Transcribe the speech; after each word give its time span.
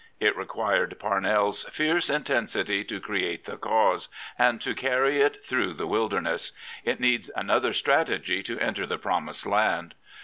It 0.19 0.35
required 0.35 0.97
Parnell's 0.99 1.63
fierce 1.65 2.09
intensity 2.09 2.83
to 2.85 2.99
create 2.99 3.45
the 3.45 3.55
cause, 3.55 4.09
and 4.35 4.59
to 4.59 4.73
carry 4.73 5.21
it 5.21 5.45
through 5.45 5.73
the 5.73 5.85
wilderness; 5.85 6.53
it 6.83 6.99
needs 6.99 7.29
another 7.35 7.69
str^gy 7.69 8.43
to 8.45 8.59
enter 8.59 8.87
the 8.87 8.97
promised 8.97 9.45
land. 9.45 9.93